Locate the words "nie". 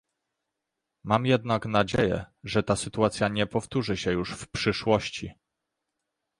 3.27-3.47